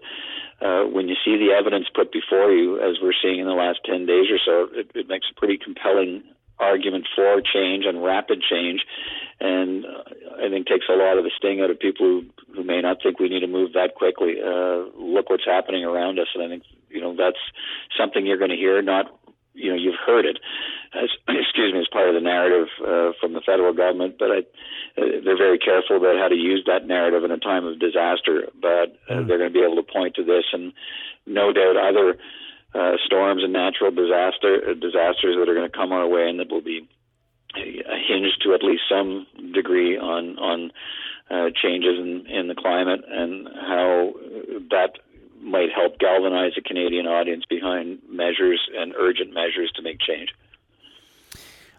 Uh, 0.62 0.88
when 0.88 1.08
you 1.10 1.16
see 1.26 1.36
the 1.36 1.52
evidence 1.52 1.88
put 1.94 2.12
before 2.12 2.52
you, 2.52 2.80
as 2.80 2.96
we're 3.02 3.18
seeing 3.22 3.40
in 3.40 3.48
the 3.48 3.54
last 3.54 3.80
10 3.86 4.06
days 4.06 4.32
or 4.32 4.40
so, 4.40 4.70
it, 4.74 4.92
it 4.96 5.10
makes 5.10 5.28
a 5.30 5.38
pretty 5.38 5.58
compelling 5.58 6.24
argument 6.60 7.08
for 7.16 7.42
change 7.42 7.86
and 7.86 8.04
rapid 8.04 8.42
change, 8.42 8.82
and 9.40 9.86
uh, 9.86 10.46
I 10.46 10.50
think 10.50 10.68
takes 10.68 10.86
a 10.90 10.96
lot 10.96 11.18
of 11.18 11.24
the 11.24 11.32
sting 11.36 11.62
out 11.62 11.70
of 11.70 11.80
people 11.80 12.06
who, 12.06 12.24
who 12.56 12.64
may 12.64 12.82
not 12.82 12.98
think 13.02 13.20
we 13.20 13.30
need 13.30 13.42
to 13.42 13.48
move 13.48 13.74
that 13.74 13.96
quickly. 13.96 14.36
Uh, 14.40 14.88
look 14.96 15.30
what's 15.30 15.46
happening 15.46 15.84
around 15.84 16.20
us, 16.20 16.28
and 16.34 16.44
I 16.44 16.48
think 16.48 16.64
you 16.90 17.02
know 17.02 17.16
that's 17.16 17.42
something 17.98 18.26
you're 18.26 18.38
going 18.38 18.52
to 18.52 18.56
hear 18.56 18.82
not 18.82 19.12
you 19.54 19.70
know 19.70 19.76
you've 19.76 20.00
heard 20.06 20.26
it 20.26 20.40
as 20.94 21.10
excuse 21.28 21.74
me 21.74 21.80
as 21.80 21.88
part 21.92 22.10
of 22.10 22.16
the 22.16 22.22
narrative 22.22 22.68
uh, 22.82 23.12
from 23.20 23.34
the 23.34 23.42
federal 23.46 23.74
government 23.74 24.16
but 24.20 24.32
I, 24.32 24.40
uh, 24.98 25.22
they're 25.24 25.38
very 25.38 25.58
careful 25.58 25.98
about 25.98 26.18
how 26.18 26.28
to 26.28 26.36
use 26.36 26.64
that 26.68 26.88
narrative 26.88 27.24
in 27.24 27.32
a 27.32 27.38
time 27.38 27.66
of 27.66 27.80
disaster 27.80 28.50
but 28.62 28.98
uh, 29.10 29.22
mm. 29.22 29.28
they're 29.28 29.38
going 29.38 29.54
to 29.54 29.60
be 29.60 29.66
able 29.66 29.78
to 29.78 29.92
point 29.92 30.16
to 30.16 30.24
this 30.24 30.46
and 30.54 30.74
no 31.26 31.54
doubt 31.54 31.78
other 31.78 32.18
uh, 32.76 32.98
storms 33.06 33.44
and 33.44 33.54
natural 33.54 33.92
disaster 33.92 34.62
uh, 34.70 34.74
disasters 34.74 35.38
that 35.38 35.50
are 35.50 35.56
going 35.56 35.70
to 35.70 35.78
come 35.78 35.92
our 35.92 36.08
way 36.08 36.28
and 36.28 36.40
that 36.40 36.50
will 36.50 36.62
be 36.62 36.88
hinged 37.56 38.42
to 38.42 38.54
at 38.54 38.64
least 38.64 38.82
some 38.90 39.28
degree 39.54 39.98
on 39.98 40.38
on 40.40 40.72
uh, 41.30 41.50
changes 41.56 41.98
in, 42.00 42.26
in 42.28 42.48
the 42.48 42.56
climate 42.56 43.02
and 43.08 43.48
how 43.48 44.14
that 44.70 44.92
might 45.44 45.70
help 45.72 46.00
galvanize 46.00 46.54
a 46.58 46.62
Canadian 46.62 47.06
audience 47.06 47.44
behind 47.50 48.00
measures 48.10 48.62
and 48.76 48.94
urgent 48.98 49.34
measures 49.34 49.72
to 49.76 49.82
make 49.82 50.00
change. 50.00 50.30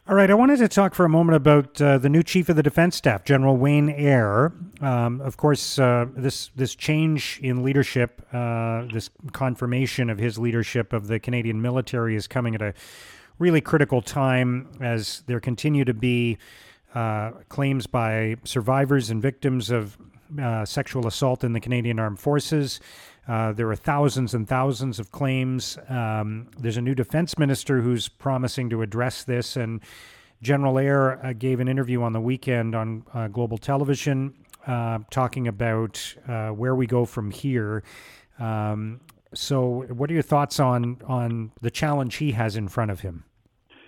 All 0.06 0.14
right, 0.14 0.30
I 0.30 0.34
wanted 0.34 0.58
to 0.58 0.68
talk 0.68 0.94
for 0.94 1.06
a 1.06 1.08
moment 1.08 1.36
about 1.36 1.80
uh, 1.80 1.96
the 1.96 2.10
new 2.10 2.22
chief 2.22 2.50
of 2.50 2.56
the 2.56 2.62
defense 2.62 2.94
staff, 2.94 3.24
General 3.24 3.56
Wayne 3.56 3.88
Eyre. 3.88 4.52
Um, 4.82 5.22
of 5.22 5.38
course, 5.38 5.78
uh, 5.78 6.04
this 6.14 6.50
this 6.54 6.74
change 6.74 7.40
in 7.42 7.62
leadership, 7.62 8.20
uh, 8.30 8.84
this 8.92 9.08
confirmation 9.32 10.10
of 10.10 10.18
his 10.18 10.38
leadership 10.38 10.92
of 10.92 11.06
the 11.06 11.18
Canadian 11.18 11.62
military, 11.62 12.16
is 12.16 12.26
coming 12.26 12.54
at 12.54 12.60
a 12.60 12.74
really 13.38 13.62
critical 13.62 14.02
time 14.02 14.68
as 14.78 15.22
there 15.26 15.40
continue 15.40 15.86
to 15.86 15.94
be 15.94 16.36
uh, 16.94 17.30
claims 17.48 17.86
by 17.86 18.36
survivors 18.44 19.08
and 19.08 19.22
victims 19.22 19.70
of 19.70 19.96
uh, 20.40 20.64
sexual 20.64 21.06
assault 21.06 21.44
in 21.44 21.52
the 21.52 21.60
Canadian 21.60 21.98
Armed 21.98 22.18
Forces. 22.18 22.80
Uh, 23.26 23.52
there 23.52 23.68
are 23.70 23.76
thousands 23.76 24.34
and 24.34 24.46
thousands 24.46 24.98
of 24.98 25.10
claims. 25.10 25.78
Um, 25.88 26.48
there's 26.58 26.76
a 26.76 26.82
new 26.82 26.94
defense 26.94 27.38
minister 27.38 27.80
who's 27.80 28.08
promising 28.08 28.68
to 28.70 28.82
address 28.82 29.24
this. 29.24 29.56
And 29.56 29.80
General 30.42 30.78
Eyre 30.78 31.24
uh, 31.24 31.32
gave 31.32 31.60
an 31.60 31.68
interview 31.68 32.02
on 32.02 32.12
the 32.12 32.20
weekend 32.20 32.74
on 32.74 33.04
uh, 33.14 33.28
global 33.28 33.58
television 33.58 34.34
uh, 34.66 34.98
talking 35.10 35.48
about 35.48 36.14
where 36.26 36.74
we 36.74 36.86
go 36.86 37.04
from 37.04 37.30
here. 37.30 37.82
Um, 38.38 39.00
so, 39.32 39.84
what 39.88 40.10
are 40.10 40.14
your 40.14 40.22
thoughts 40.22 40.60
on, 40.60 41.00
on 41.06 41.52
the 41.60 41.70
challenge 41.70 42.16
he 42.16 42.32
has 42.32 42.56
in 42.56 42.68
front 42.68 42.90
of 42.90 43.00
him? 43.00 43.24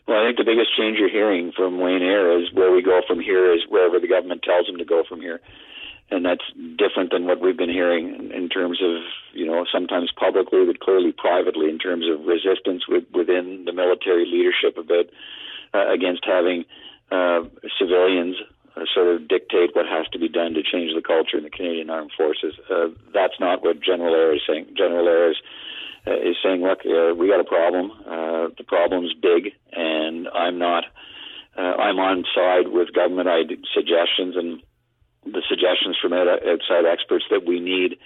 Well, 0.06 0.18
I 0.18 0.26
think 0.26 0.38
the 0.38 0.44
biggest 0.44 0.70
change 0.76 0.98
you're 0.98 1.10
hearing 1.10 1.52
from 1.56 1.80
Wayne 1.80 2.02
Eyre 2.02 2.40
is 2.40 2.52
where 2.52 2.72
we 2.72 2.82
go 2.82 3.00
from 3.06 3.20
here 3.20 3.52
is 3.52 3.62
wherever 3.68 3.98
the 3.98 4.06
government 4.06 4.42
tells 4.42 4.68
him 4.68 4.78
to 4.78 4.84
go 4.84 5.02
from 5.08 5.20
here. 5.20 5.40
And 6.08 6.24
that's 6.24 6.44
different 6.78 7.10
than 7.10 7.26
what 7.26 7.40
we've 7.40 7.56
been 7.56 7.70
hearing 7.70 8.14
in, 8.14 8.30
in 8.32 8.48
terms 8.48 8.80
of 8.82 9.02
you 9.32 9.44
know 9.44 9.64
sometimes 9.72 10.12
publicly 10.12 10.64
but 10.64 10.80
clearly 10.80 11.12
privately 11.12 11.68
in 11.68 11.78
terms 11.78 12.06
of 12.08 12.26
resistance 12.26 12.86
with, 12.88 13.04
within 13.12 13.64
the 13.66 13.72
military 13.72 14.24
leadership 14.24 14.78
about 14.78 15.06
uh, 15.74 15.92
against 15.92 16.24
having 16.24 16.64
uh, 17.10 17.42
civilians 17.78 18.36
uh, 18.76 18.84
sort 18.92 19.08
of 19.08 19.28
dictate 19.28 19.74
what 19.74 19.86
has 19.86 20.06
to 20.12 20.18
be 20.18 20.28
done 20.28 20.54
to 20.54 20.62
change 20.62 20.92
the 20.94 21.02
culture 21.02 21.38
in 21.38 21.44
the 21.44 21.50
Canadian 21.50 21.90
Armed 21.90 22.12
Forces. 22.16 22.54
Uh, 22.70 22.88
that's 23.12 23.38
not 23.40 23.62
what 23.62 23.80
General 23.80 24.14
Eyre 24.14 24.34
is 24.34 24.42
saying. 24.46 24.66
General 24.76 25.08
Eyre 25.08 25.30
is, 25.30 25.36
uh, 26.06 26.14
is 26.14 26.36
saying, 26.42 26.62
look, 26.62 26.80
uh, 26.84 27.14
we 27.14 27.28
got 27.28 27.40
a 27.40 27.44
problem. 27.44 27.90
Uh, 28.06 28.48
the 28.56 28.64
problem's 28.66 29.14
big, 29.14 29.52
and 29.72 30.28
I'm 30.28 30.58
not. 30.58 30.84
Uh, 31.56 31.72
I'm 31.80 31.98
on 31.98 32.24
side 32.34 32.68
with 32.68 32.92
government 32.92 33.28
I 33.28 33.48
suggestions 33.72 34.36
and 34.36 34.62
the 35.32 35.42
suggestions 35.48 35.96
from 36.00 36.12
outside 36.12 36.86
experts 36.86 37.24
that 37.30 37.44
we 37.46 37.60
need, 37.60 37.98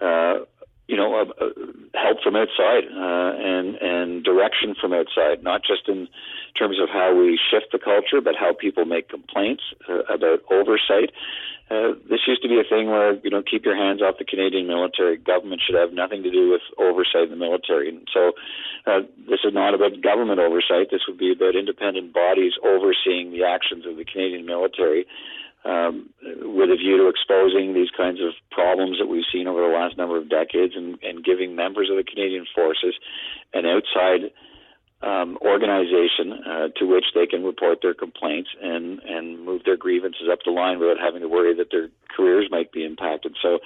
uh, 0.00 0.44
you 0.88 0.96
know, 0.96 1.14
uh, 1.14 1.44
uh, 1.44 1.48
help 1.94 2.18
from 2.22 2.36
outside 2.36 2.84
uh, 2.90 3.32
and 3.38 3.76
and 3.76 4.24
direction 4.24 4.74
from 4.78 4.92
outside, 4.92 5.42
not 5.42 5.62
just 5.62 5.88
in 5.88 6.08
terms 6.58 6.78
of 6.82 6.88
how 6.88 7.14
we 7.14 7.38
shift 7.38 7.72
the 7.72 7.78
culture, 7.78 8.20
but 8.20 8.34
how 8.38 8.52
people 8.52 8.84
make 8.84 9.08
complaints 9.08 9.62
uh, 9.88 10.02
about 10.12 10.40
oversight. 10.50 11.12
Uh, 11.70 11.96
this 12.10 12.20
used 12.26 12.42
to 12.42 12.48
be 12.48 12.60
a 12.60 12.68
thing 12.68 12.90
where 12.90 13.14
you 13.22 13.30
know 13.30 13.42
keep 13.42 13.64
your 13.64 13.76
hands 13.76 14.02
off 14.02 14.18
the 14.18 14.24
Canadian 14.24 14.66
military. 14.66 15.16
Government 15.16 15.62
should 15.64 15.76
have 15.76 15.92
nothing 15.92 16.22
to 16.24 16.30
do 16.30 16.50
with 16.50 16.62
oversight 16.76 17.24
in 17.24 17.30
the 17.30 17.36
military, 17.36 17.88
and 17.88 18.06
so 18.12 18.32
this 19.30 19.40
is 19.44 19.54
not 19.54 19.72
about 19.72 20.02
government 20.02 20.40
oversight. 20.40 20.90
This 20.90 21.06
would 21.06 21.16
be 21.16 21.32
about 21.32 21.54
independent 21.54 22.12
bodies 22.12 22.52
overseeing 22.60 23.30
the 23.30 23.44
actions 23.44 23.86
of 23.86 23.96
the 23.96 24.04
Canadian 24.04 24.44
military 24.44 25.06
um, 25.64 26.10
with 26.42 26.70
a 26.70 26.76
view 26.76 26.96
to 26.98 27.08
exposing 27.08 27.74
these 27.74 27.90
kinds 27.96 28.20
of 28.20 28.34
problems 28.50 28.98
that 28.98 29.06
we've 29.06 29.24
seen 29.32 29.46
over 29.46 29.60
the 29.60 29.74
last 29.74 29.96
number 29.96 30.16
of 30.18 30.28
decades 30.28 30.74
and, 30.76 30.98
and 31.02 31.24
giving 31.24 31.54
members 31.54 31.88
of 31.90 31.96
the 31.96 32.04
Canadian 32.04 32.46
Forces 32.54 32.94
an 33.54 33.64
outside 33.66 34.32
um, 35.02 35.36
organization 35.42 36.32
uh, 36.32 36.68
to 36.76 36.86
which 36.86 37.06
they 37.14 37.26
can 37.26 37.44
report 37.44 37.78
their 37.82 37.94
complaints 37.94 38.50
and, 38.62 39.00
and 39.00 39.44
move 39.44 39.62
their 39.64 39.76
grievances 39.76 40.28
up 40.30 40.40
the 40.44 40.50
line 40.50 40.78
without 40.78 40.98
having 40.98 41.20
to 41.22 41.28
worry 41.28 41.54
that 41.56 41.70
their 41.70 41.88
careers 42.14 42.48
might 42.50 42.72
be 42.72 42.84
impacted. 42.84 43.36
So 43.42 43.58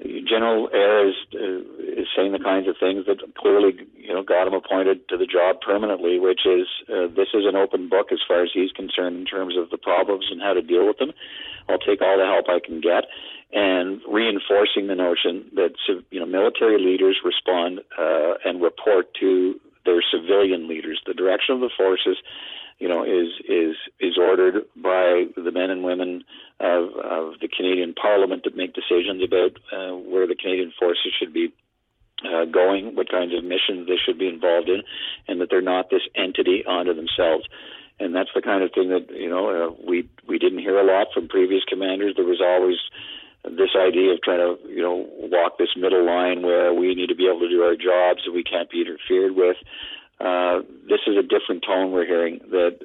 General 0.00 0.70
Eyre 0.72 1.08
is, 1.08 1.14
uh, 1.34 2.00
is 2.00 2.08
saying 2.16 2.32
the 2.32 2.38
kinds 2.38 2.66
of 2.66 2.76
things 2.80 3.04
that 3.06 3.20
clearly, 3.36 3.76
you 3.94 4.14
know, 4.14 4.22
got 4.22 4.46
him 4.46 4.54
appointed 4.54 5.06
to 5.08 5.18
the 5.18 5.26
job 5.26 5.60
permanently, 5.60 6.18
which 6.18 6.46
is 6.46 6.66
uh, 6.88 7.08
this 7.14 7.28
is 7.34 7.44
an 7.44 7.56
open 7.56 7.88
book 7.88 8.08
as 8.10 8.18
far 8.26 8.42
as 8.42 8.50
he's 8.52 8.72
concerned 8.72 9.16
in 9.16 9.26
terms 9.26 9.54
of 9.56 9.68
the 9.70 9.76
problems 9.76 10.28
and 10.30 10.40
how 10.40 10.54
to 10.54 10.62
deal 10.62 10.86
with 10.86 10.98
them. 10.98 11.12
I'll 11.68 11.78
take 11.78 12.00
all 12.00 12.16
the 12.16 12.24
help 12.24 12.48
I 12.48 12.64
can 12.64 12.80
get, 12.80 13.04
and 13.52 14.00
reinforcing 14.08 14.88
the 14.88 14.96
notion 14.96 15.44
that 15.54 15.74
you 16.10 16.18
know 16.18 16.26
military 16.26 16.82
leaders 16.82 17.18
respond 17.22 17.80
uh, 17.98 18.34
and 18.44 18.62
report 18.62 19.12
to 19.20 19.60
their 19.84 20.02
civilian 20.10 20.68
leaders. 20.68 21.02
The 21.06 21.14
direction 21.14 21.54
of 21.54 21.60
the 21.60 21.70
forces 21.76 22.16
you 22.82 22.88
know, 22.88 23.04
is 23.04 23.30
is 23.48 23.76
is 24.00 24.18
ordered 24.18 24.64
by 24.74 25.26
the 25.36 25.52
men 25.52 25.70
and 25.70 25.84
women 25.84 26.24
of, 26.58 26.90
of 26.98 27.40
the 27.40 27.46
Canadian 27.46 27.94
Parliament 27.94 28.42
that 28.42 28.56
make 28.56 28.74
decisions 28.74 29.22
about 29.22 29.52
uh, 29.72 29.94
where 29.94 30.26
the 30.26 30.34
Canadian 30.34 30.72
forces 30.76 31.12
should 31.16 31.32
be 31.32 31.52
uh, 32.26 32.44
going, 32.44 32.96
what 32.96 33.08
kinds 33.08 33.32
of 33.38 33.44
missions 33.44 33.86
they 33.86 33.98
should 34.04 34.18
be 34.18 34.26
involved 34.26 34.68
in, 34.68 34.82
and 35.28 35.40
that 35.40 35.46
they're 35.48 35.62
not 35.62 35.90
this 35.90 36.02
entity 36.16 36.64
unto 36.66 36.91
themselves. 37.02 37.46
And 38.00 38.14
that's 38.14 38.30
the 38.34 38.42
kind 38.42 38.62
of 38.62 38.70
thing 38.72 38.88
that 38.88 39.10
you 39.10 39.28
know 39.28 39.50
uh, 39.50 39.70
we 39.86 40.08
we 40.26 40.38
didn't 40.38 40.58
hear 40.58 40.78
a 40.78 40.86
lot 40.86 41.08
from 41.14 41.28
previous 41.28 41.62
commanders. 41.68 42.14
There 42.16 42.26
was 42.26 42.40
always 42.40 42.78
this 43.44 43.74
idea 43.76 44.14
of 44.14 44.22
trying 44.22 44.38
to 44.38 44.56
you 44.68 44.82
know 44.82 45.06
walk 45.30 45.58
this 45.58 45.74
middle 45.76 46.04
line 46.04 46.42
where 46.42 46.72
we 46.74 46.94
need 46.94 47.08
to 47.08 47.14
be 47.14 47.26
able 47.26 47.40
to 47.40 47.48
do 47.48 47.62
our 47.62 47.76
jobs 47.76 48.22
and 48.24 48.34
we 48.34 48.42
can't 48.42 48.70
be 48.70 48.80
interfered 48.80 49.36
with. 49.36 49.56
Uh, 50.20 50.62
this 50.88 51.02
is 51.06 51.16
a 51.18 51.22
different 51.22 51.64
tone 51.66 51.90
we're 51.92 52.06
hearing 52.06 52.38
that 52.50 52.78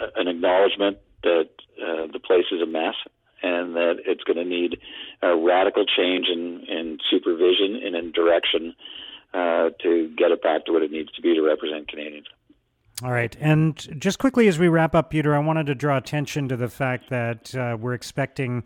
uh, 0.00 0.06
an 0.16 0.28
acknowledgement 0.28 0.98
that 1.22 1.50
uh, 1.82 2.06
the 2.12 2.20
place 2.20 2.46
is 2.52 2.62
a 2.62 2.66
mess 2.66 2.94
and 3.42 3.74
that 3.74 3.96
it's 4.06 4.22
going 4.22 4.36
to 4.36 4.44
need 4.44 4.78
a 5.22 5.36
radical 5.36 5.84
change 5.84 6.26
in, 6.32 6.64
in 6.68 6.98
supervision 7.10 7.80
and 7.84 7.94
in 7.94 8.12
direction 8.12 8.74
uh, 9.34 9.70
to 9.82 10.12
get 10.16 10.30
it 10.30 10.42
back 10.42 10.64
to 10.64 10.72
what 10.72 10.82
it 10.82 10.90
needs 10.90 11.10
to 11.12 11.20
be 11.20 11.34
to 11.34 11.42
represent 11.42 11.88
Canadians. 11.88 12.26
All 13.02 13.12
right. 13.12 13.36
And 13.40 13.76
just 14.00 14.18
quickly 14.18 14.48
as 14.48 14.58
we 14.58 14.68
wrap 14.68 14.94
up, 14.94 15.10
Peter, 15.10 15.34
I 15.34 15.38
wanted 15.38 15.66
to 15.66 15.74
draw 15.74 15.98
attention 15.98 16.48
to 16.48 16.56
the 16.56 16.68
fact 16.68 17.10
that 17.10 17.54
uh, 17.54 17.76
we're 17.78 17.92
expecting 17.92 18.64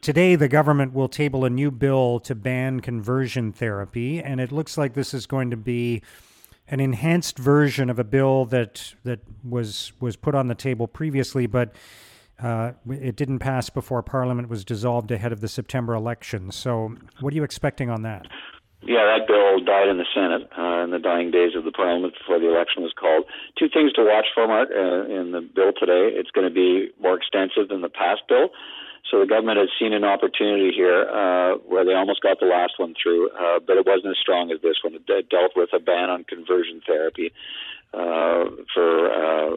today 0.00 0.34
the 0.34 0.48
government 0.48 0.94
will 0.94 1.08
table 1.08 1.44
a 1.44 1.50
new 1.50 1.70
bill 1.70 2.18
to 2.20 2.34
ban 2.34 2.80
conversion 2.80 3.52
therapy. 3.52 4.22
And 4.22 4.40
it 4.40 4.50
looks 4.50 4.78
like 4.78 4.94
this 4.94 5.12
is 5.12 5.26
going 5.26 5.50
to 5.50 5.58
be 5.58 6.02
an 6.68 6.80
enhanced 6.80 7.38
version 7.38 7.90
of 7.90 7.98
a 7.98 8.04
bill 8.04 8.46
that 8.46 8.94
that 9.04 9.20
was 9.44 9.92
was 10.00 10.16
put 10.16 10.34
on 10.34 10.48
the 10.48 10.54
table 10.54 10.88
previously, 10.88 11.46
but 11.46 11.74
uh, 12.42 12.72
it 12.90 13.16
didn't 13.16 13.38
pass 13.38 13.70
before 13.70 14.02
Parliament 14.02 14.48
was 14.48 14.64
dissolved 14.64 15.10
ahead 15.10 15.32
of 15.32 15.40
the 15.40 15.48
September 15.48 15.94
election. 15.94 16.50
So, 16.50 16.94
what 17.20 17.32
are 17.32 17.36
you 17.36 17.44
expecting 17.44 17.88
on 17.88 18.02
that? 18.02 18.26
Yeah, 18.82 19.08
that 19.08 19.26
bill 19.26 19.64
died 19.64 19.88
in 19.88 19.98
the 19.98 20.06
Senate 20.14 20.48
uh, 20.56 20.84
in 20.84 20.90
the 20.90 20.98
dying 20.98 21.30
days 21.30 21.56
of 21.56 21.64
the 21.64 21.72
Parliament 21.72 22.14
before 22.18 22.38
the 22.38 22.48
election 22.48 22.82
was 22.82 22.92
called. 22.92 23.24
Two 23.58 23.68
things 23.68 23.92
to 23.94 24.04
watch 24.04 24.26
for, 24.34 24.46
Mark, 24.46 24.68
uh, 24.70 25.08
in 25.08 25.32
the 25.32 25.40
bill 25.40 25.72
today. 25.72 26.12
It's 26.12 26.30
going 26.30 26.46
to 26.46 26.54
be 26.54 26.92
more 27.00 27.16
extensive 27.16 27.68
than 27.68 27.80
the 27.80 27.88
past 27.88 28.22
bill. 28.28 28.50
So 29.10 29.20
the 29.20 29.26
government 29.26 29.58
has 29.58 29.70
seen 29.78 29.92
an 29.92 30.04
opportunity 30.04 30.72
here 30.74 31.06
uh, 31.08 31.62
where 31.62 31.84
they 31.84 31.94
almost 31.94 32.22
got 32.22 32.40
the 32.40 32.46
last 32.46 32.74
one 32.76 32.94
through, 33.00 33.30
uh, 33.30 33.60
but 33.64 33.76
it 33.76 33.86
wasn't 33.86 34.10
as 34.10 34.18
strong 34.20 34.50
as 34.50 34.60
this 34.62 34.82
one. 34.82 34.94
It 34.94 35.06
dealt 35.06 35.52
with 35.54 35.70
a 35.72 35.78
ban 35.78 36.10
on 36.10 36.24
conversion 36.24 36.82
therapy 36.86 37.30
uh, 37.94 38.50
for 38.74 38.90
uh, 39.08 39.56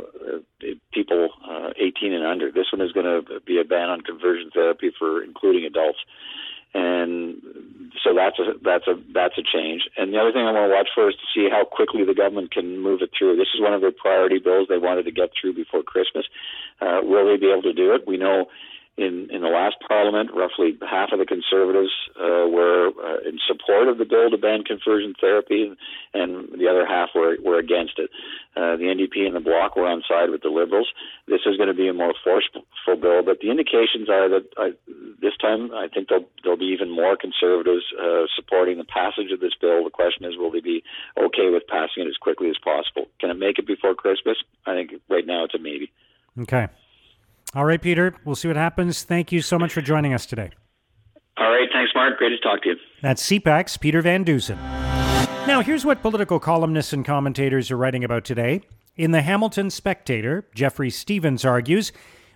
people 0.93 1.29
uh, 1.49 1.69
18 1.81 2.13
and 2.13 2.25
under. 2.25 2.51
This 2.51 2.71
one 2.71 2.81
is 2.81 2.91
going 2.93 3.09
to 3.09 3.41
be 3.41 3.59
a 3.59 3.65
ban 3.65 3.89
on 3.89 4.01
conversion 4.01 4.51
therapy 4.53 4.91
for 4.97 5.23
including 5.23 5.65
adults, 5.65 5.99
so 6.05 6.07
that's 8.19 8.39
a 8.39 8.59
that's 8.59 8.88
a 8.88 8.95
that's 9.13 9.38
a 9.39 9.43
change. 9.43 9.88
And 9.95 10.13
the 10.13 10.19
other 10.19 10.31
thing 10.31 10.43
I 10.43 10.51
want 10.51 10.67
to 10.67 10.75
watch 10.75 10.89
for 10.93 11.07
is 11.09 11.15
to 11.15 11.27
see 11.33 11.47
how 11.49 11.63
quickly 11.63 12.03
the 12.03 12.13
government 12.13 12.51
can 12.51 12.79
move 12.79 13.01
it 13.01 13.11
through. 13.15 13.38
This 13.38 13.55
is 13.55 13.61
one 13.61 13.73
of 13.73 13.79
their 13.79 13.95
priority 13.95 14.39
bills 14.39 14.67
they 14.67 14.77
wanted 14.77 15.03
to 15.03 15.11
get 15.11 15.31
through 15.31 15.53
before 15.53 15.83
Christmas. 15.83 16.25
Uh, 16.81 16.99
will 17.03 17.25
they 17.25 17.38
be 17.38 17.51
able 17.51 17.63
to 17.63 17.73
do 17.73 17.95
it? 17.95 18.05
We 18.05 18.17
know 18.17 18.51
in, 19.00 19.32
in 19.32 19.41
the 19.41 19.48
last 19.48 19.77
parliament, 19.88 20.29
roughly 20.36 20.75
half 20.84 21.15
of 21.15 21.20
the 21.20 21.25
conservatives 21.25 21.91
uh, 22.20 22.44
were 22.51 22.91
uh, 23.00 23.24
in 23.24 23.39
support 23.48 23.88
of 23.88 23.98
the 23.98 24.03
bill 24.03 24.29
to 24.29 24.38
ban 24.38 24.68
conversion 24.68 25.15
therapy, 25.15 25.72
and 26.13 26.51
the 26.60 26.68
other 26.68 26.86
half 26.86 27.10
were, 27.15 27.38
were 27.39 27.58
against 27.58 27.96
it. 27.96 28.12
Uh, 28.60 28.75
the 28.75 28.91
NDP 28.91 29.24
and 29.24 29.36
the 29.36 29.39
Bloc 29.39 29.77
were 29.77 29.88
on 29.88 30.03
side 30.03 30.29
with 30.29 30.41
the 30.44 30.51
Liberals. 30.51 30.91
This 31.27 31.48
is 31.48 31.56
going 31.56 31.72
to 31.72 31.74
be 31.74 31.88
a 31.88 31.94
more 31.94 32.13
forceful 32.24 32.68
bill, 33.00 33.24
but 33.24 33.39
the 33.39 33.50
indications 33.50 34.10
are 34.10 34.27
that 34.27 34.46
uh, 34.60 34.75
this 35.22 35.38
time 35.39 35.72
I 35.72 35.88
think 35.88 36.10
there'll, 36.10 36.27
there'll 36.44 36.60
be 36.60 36.75
even 36.75 36.91
more 36.91 37.15
conservatives 37.15 37.86
uh, 37.96 38.27
supporting 38.36 38.79
the 38.79 38.89
passage 38.89 39.32
of 39.32 39.39
this 39.39 39.56
bill. 39.56 39.86
The 39.86 39.96
question 39.96 40.25
is, 40.25 40.36
will 40.36 40.51
they 40.51 40.60
be 40.60 40.84
okay 41.15 41.48
with 41.48 41.63
passing 41.72 42.03
it 42.03 42.12
as 42.12 42.18
quickly 42.20 42.50
as 42.50 42.58
possible? 42.60 43.08
Can 43.22 43.29
it 43.29 43.39
make 43.39 43.60
it 43.60 43.68
before 43.68 43.96
Christmas? 43.96 44.36
I 44.65 44.75
think 44.75 45.00
right 45.08 45.25
now 45.25 45.46
it's 45.46 45.56
a 45.56 45.60
maybe. 45.60 45.94
Okay. 46.41 46.68
All 47.56 47.65
right, 47.65 47.82
Peter. 47.82 48.15
We'll 48.25 48.36
see 48.36 48.48
what 48.48 48.58
happens. 48.58 49.03
Thank 49.03 49.32
you 49.32 49.41
so 49.41 49.58
much 49.58 49.74
for 49.74 49.82
joining 49.82 50.13
us 50.13 50.25
today. 50.25 50.51
All 51.38 51.50
right. 51.50 51.68
Thanks, 51.74 51.91
Mark. 51.96 52.18
Great 52.18 52.29
to 52.29 52.38
talk 52.39 52.62
to 52.63 52.70
you. 52.70 52.75
That's 53.01 53.25
CPAC's 53.27 53.77
Peter 53.77 54.01
Van 54.01 54.24
Dusen. 54.24 54.58
Now, 55.48 55.62
here's 55.63 55.84
what 55.84 56.03
political 56.03 56.39
columnists 56.39 56.94
and 56.94 57.03
commentators 57.03 57.72
are 57.72 57.77
writing 57.77 58.03
about 58.03 58.24
today. 58.24 58.62
In 58.96 59.12
the 59.12 59.22
Hamilton 59.22 59.72
Spectator, 59.72 60.48
Jeffrey 60.53 60.91
Stevens 60.91 61.44
argues 61.44 61.91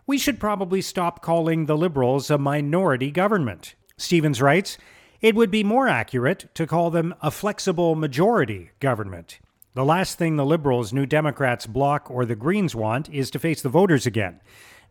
we 0.07 0.17
should 0.17 0.39
probably 0.39 0.81
stop 0.81 1.21
calling 1.21 1.65
the 1.65 1.77
Liberals 1.77 2.31
a 2.31 2.37
minority 2.37 3.11
government. 3.11 3.75
Stevens 3.97 4.41
writes, 4.41 4.77
it 5.21 5.35
would 5.35 5.51
be 5.51 5.63
more 5.63 5.87
accurate 5.87 6.53
to 6.55 6.67
call 6.67 6.89
them 6.89 7.13
a 7.21 7.31
flexible 7.31 7.95
majority 7.95 8.71
government. 8.79 9.39
The 9.75 9.85
last 9.85 10.17
thing 10.17 10.35
the 10.35 10.45
Liberals, 10.45 10.91
New 10.91 11.05
Democrats, 11.05 11.65
Bloc, 11.65 12.09
or 12.09 12.25
the 12.25 12.35
Greens 12.35 12.75
want 12.75 13.09
is 13.09 13.31
to 13.31 13.39
face 13.39 13.61
the 13.61 13.69
voters 13.69 14.05
again 14.05 14.41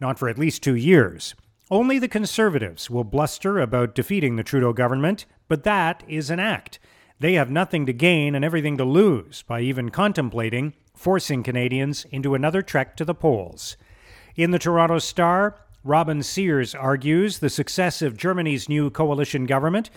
not 0.03 0.19
for 0.19 0.29
at 0.29 0.39
least 0.39 0.63
two 0.63 0.75
years. 0.75 1.35
Only 1.71 1.99
the 1.99 2.09
Conservatives 2.09 2.91
will 2.91 3.05
bluster 3.05 3.59
about 3.59 3.95
defeating 3.95 4.37
the 4.37 4.43
Trudeau 4.43 4.75
government, 4.75 5.25
but 5.49 5.65
that 5.65 6.03
is 6.07 6.29
an 6.29 6.39
act. 6.39 6.79
They 7.19 7.35
have 7.35 7.51
nothing 7.51 7.87
to 7.87 7.93
gain 7.95 8.35
and 8.35 8.45
everything 8.45 8.77
to 8.77 8.85
lose 8.85 9.43
by 9.43 9.63
even 9.63 9.91
contemplating 9.91 10.75
forcing 10.93 11.43
Canadians 11.43 12.05
into 12.11 12.35
another 12.35 12.61
trek 12.63 12.97
to 12.97 13.05
the 13.05 13.15
polls. 13.15 13.77
In 14.37 14.51
the 14.51 14.59
Toronto 14.59 14.99
Star, 14.99 15.57
Robin 15.85 16.23
Sears 16.23 16.75
argues 16.75 17.39
the 17.39 17.49
success 17.49 18.03
of 18.03 18.17
Germany's 18.17 18.69
new 18.69 18.91
coalition 18.91 19.47
government 19.47 19.89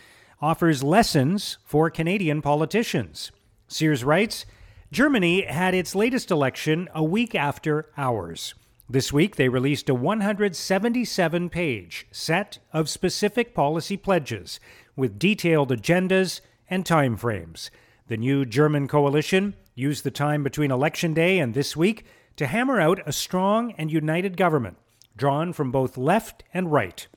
offers 0.41 0.83
lessons 0.83 1.57
for 1.65 1.89
Canadian 1.89 2.41
politicians. 2.41 3.31
Sears 3.67 4.03
writes 4.03 4.45
Germany 4.91 5.45
had 5.45 5.73
its 5.73 5.95
latest 5.95 6.31
election 6.31 6.87
a 6.93 7.03
week 7.03 7.35
after 7.35 7.89
ours. 7.97 8.53
This 8.87 9.11
week, 9.11 9.35
they 9.35 9.49
released 9.49 9.89
a 9.89 9.95
177 9.95 11.49
page 11.49 12.07
set 12.11 12.59
of 12.71 12.87
specific 12.87 13.55
policy 13.55 13.97
pledges 13.97 14.59
with 14.95 15.17
detailed 15.17 15.71
agendas 15.71 16.41
and 16.69 16.85
timeframes. 16.85 17.71
The 18.07 18.17
new 18.17 18.45
German 18.45 18.87
coalition 18.87 19.55
used 19.73 20.03
the 20.03 20.11
time 20.11 20.43
between 20.43 20.69
Election 20.69 21.15
Day 21.15 21.39
and 21.39 21.55
this 21.55 21.75
week 21.75 22.05
to 22.35 22.45
hammer 22.45 22.79
out 22.79 22.99
a 23.07 23.11
strong 23.11 23.71
and 23.71 23.91
united 23.91 24.37
government, 24.37 24.77
drawn 25.17 25.51
from 25.51 25.71
both 25.71 25.97
left 25.97 26.43
and 26.53 26.71
right. 26.71 27.07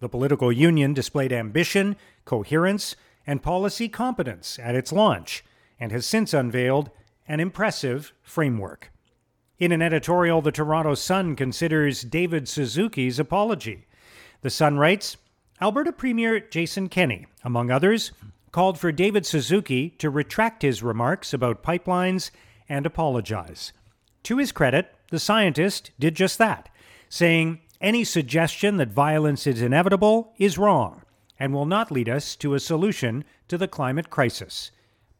The 0.00 0.08
political 0.08 0.50
union 0.50 0.94
displayed 0.94 1.34
ambition, 1.34 1.96
coherence, 2.24 2.96
and 3.26 3.42
policy 3.42 3.90
competence 3.90 4.58
at 4.58 4.74
its 4.74 4.90
launch, 4.90 5.44
and 5.78 5.92
has 5.92 6.06
since 6.06 6.32
unveiled 6.32 6.90
an 7.28 7.40
impressive 7.40 8.14
framework. 8.22 8.90
In 9.56 9.70
an 9.70 9.82
editorial, 9.82 10.42
the 10.42 10.50
Toronto 10.50 10.94
Sun 10.94 11.36
considers 11.36 12.02
David 12.02 12.48
Suzuki's 12.48 13.20
apology. 13.20 13.86
The 14.40 14.50
Sun 14.50 14.78
writes 14.78 15.16
Alberta 15.60 15.92
Premier 15.92 16.40
Jason 16.40 16.88
Kenney, 16.88 17.26
among 17.44 17.70
others, 17.70 18.10
called 18.50 18.80
for 18.80 18.90
David 18.90 19.24
Suzuki 19.24 19.90
to 19.90 20.10
retract 20.10 20.62
his 20.62 20.82
remarks 20.82 21.32
about 21.32 21.62
pipelines 21.62 22.32
and 22.68 22.84
apologize. 22.84 23.72
To 24.24 24.38
his 24.38 24.50
credit, 24.50 24.92
the 25.10 25.20
scientist 25.20 25.92
did 26.00 26.16
just 26.16 26.36
that, 26.38 26.68
saying 27.08 27.60
any 27.80 28.02
suggestion 28.02 28.76
that 28.78 28.88
violence 28.88 29.46
is 29.46 29.62
inevitable 29.62 30.32
is 30.36 30.58
wrong 30.58 31.02
and 31.38 31.54
will 31.54 31.66
not 31.66 31.92
lead 31.92 32.08
us 32.08 32.34
to 32.36 32.54
a 32.54 32.60
solution 32.60 33.22
to 33.46 33.56
the 33.56 33.68
climate 33.68 34.10
crisis. 34.10 34.72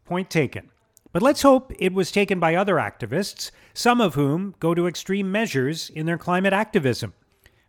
Point 0.05 0.29
taken. 0.29 0.71
But 1.15 1.23
let's 1.23 1.43
hope 1.43 1.73
it 1.79 1.93
was 1.93 2.11
taken 2.11 2.41
by 2.41 2.57
other 2.57 2.75
activists, 2.75 3.53
some 3.73 4.01
of 4.01 4.17
whom 4.17 4.57
go 4.59 4.75
to 4.75 4.89
extreme 4.89 5.31
measures 5.31 5.89
in 5.89 6.07
their 6.07 6.19
climate 6.19 6.53
activism. 6.53 7.15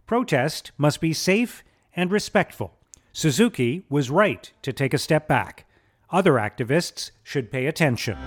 Protest 0.07 0.71
must 0.79 0.99
be 0.99 1.13
safe 1.13 1.63
and 1.95 2.11
respectful. 2.11 2.73
Suzuki 3.13 3.85
was 3.87 4.09
right 4.09 4.51
to 4.63 4.73
take 4.73 4.95
a 4.95 4.97
step 4.97 5.27
back. 5.27 5.67
Other 6.09 6.33
activists 6.33 7.11
should 7.21 7.51
pay 7.51 7.67
attention. 7.67 8.17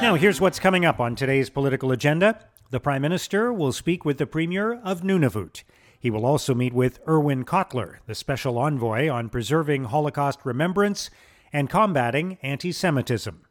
Now, 0.00 0.14
here's 0.14 0.40
what's 0.40 0.60
coming 0.60 0.84
up 0.84 1.00
on 1.00 1.16
today's 1.16 1.50
political 1.50 1.90
agenda. 1.90 2.38
The 2.70 2.78
Prime 2.78 3.02
Minister 3.02 3.52
will 3.52 3.72
speak 3.72 4.04
with 4.04 4.18
the 4.18 4.28
Premier 4.28 4.74
of 4.84 5.00
Nunavut. 5.00 5.64
He 5.98 6.08
will 6.08 6.24
also 6.24 6.54
meet 6.54 6.72
with 6.72 7.00
Irwin 7.08 7.44
Cotler, 7.44 7.96
the 8.06 8.14
Special 8.14 8.58
Envoy 8.58 9.08
on 9.08 9.28
preserving 9.28 9.86
Holocaust 9.86 10.38
remembrance 10.44 11.10
and 11.52 11.68
combating 11.68 12.38
anti 12.42 12.70
Semitism. 12.70 13.44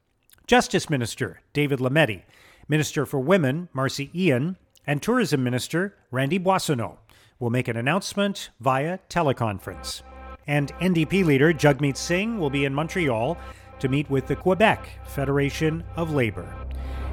Justice 0.49 0.89
Minister 0.89 1.41
David 1.53 1.77
Lametti, 1.77 2.23
Minister 2.67 3.05
for 3.05 3.19
Women 3.19 3.69
Marci 3.71 4.09
Ien, 4.15 4.57
and 4.87 4.99
Tourism 4.99 5.43
Minister 5.43 5.93
Randy 6.09 6.39
Boissonnault 6.39 6.97
will 7.37 7.51
make 7.51 7.67
an 7.67 7.77
announcement 7.77 8.49
via 8.59 8.97
teleconference. 9.11 10.01
And 10.47 10.73
NDP 10.79 11.23
leader 11.23 11.53
Jagmeet 11.53 11.95
Singh 11.95 12.39
will 12.39 12.49
be 12.49 12.65
in 12.65 12.73
Montreal 12.73 13.37
to 13.77 13.87
meet 13.89 14.09
with 14.09 14.25
the 14.25 14.35
Quebec 14.35 14.89
Federation 15.05 15.83
of 15.95 16.15
Labor. 16.15 16.51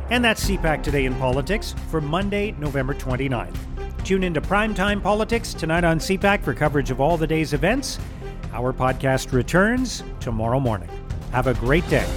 And 0.09 0.25
that's 0.25 0.49
CPAC 0.49 0.83
Today 0.83 1.05
in 1.05 1.15
Politics 1.17 1.75
for 1.91 2.01
Monday, 2.01 2.53
November 2.53 2.95
29th. 2.95 4.03
Tune 4.03 4.25
into 4.25 4.41
Primetime 4.41 5.03
Politics 5.03 5.53
tonight 5.53 5.85
on 5.85 5.99
CPAC 5.99 6.43
for 6.43 6.55
coverage 6.55 6.91
of 6.91 7.03
all 7.03 7.19
the 7.19 7.27
day's 7.27 7.53
events. 7.53 7.99
Our 8.55 8.73
podcast 8.73 9.33
returns 9.33 10.03
tomorrow 10.21 10.59
morning. 10.59 10.89
Have 11.33 11.49
a 11.49 11.55
great 11.55 11.87
day. 11.91 12.09